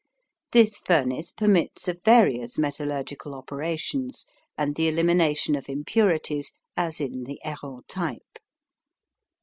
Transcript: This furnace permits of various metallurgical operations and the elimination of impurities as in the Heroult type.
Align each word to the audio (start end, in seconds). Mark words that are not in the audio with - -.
This 0.51 0.79
furnace 0.79 1.31
permits 1.31 1.87
of 1.87 1.99
various 2.03 2.57
metallurgical 2.57 3.35
operations 3.35 4.25
and 4.57 4.73
the 4.73 4.87
elimination 4.87 5.53
of 5.55 5.69
impurities 5.69 6.53
as 6.75 6.99
in 6.99 7.25
the 7.25 7.39
Heroult 7.45 7.87
type. 7.87 8.39